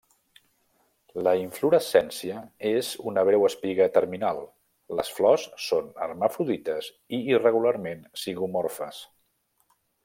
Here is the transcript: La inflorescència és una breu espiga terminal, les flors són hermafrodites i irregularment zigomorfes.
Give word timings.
La 1.27 1.33
inflorescència 1.39 2.37
és 2.69 2.89
una 3.11 3.25
breu 3.29 3.45
espiga 3.51 3.87
terminal, 3.99 4.41
les 5.01 5.13
flors 5.19 5.47
són 5.69 5.93
hermafrodites 6.07 6.91
i 7.19 7.23
irregularment 7.37 8.05
zigomorfes. 8.25 9.07